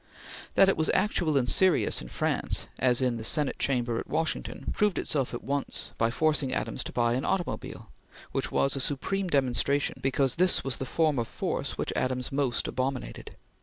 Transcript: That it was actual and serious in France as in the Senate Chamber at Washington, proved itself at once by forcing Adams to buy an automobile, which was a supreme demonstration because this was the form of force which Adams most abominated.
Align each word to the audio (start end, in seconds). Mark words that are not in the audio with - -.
That 0.55 0.67
it 0.67 0.77
was 0.77 0.89
actual 0.95 1.37
and 1.37 1.47
serious 1.47 2.01
in 2.01 2.07
France 2.07 2.65
as 2.79 3.03
in 3.03 3.17
the 3.17 3.23
Senate 3.23 3.59
Chamber 3.59 3.99
at 3.99 4.07
Washington, 4.09 4.73
proved 4.75 4.97
itself 4.97 5.31
at 5.31 5.43
once 5.43 5.91
by 5.99 6.09
forcing 6.09 6.51
Adams 6.51 6.83
to 6.85 6.91
buy 6.91 7.13
an 7.13 7.23
automobile, 7.23 7.91
which 8.31 8.51
was 8.51 8.75
a 8.75 8.79
supreme 8.79 9.27
demonstration 9.27 9.99
because 10.01 10.37
this 10.37 10.63
was 10.63 10.77
the 10.77 10.87
form 10.89 11.19
of 11.19 11.27
force 11.27 11.77
which 11.77 11.93
Adams 11.95 12.31
most 12.31 12.67
abominated. 12.67 13.35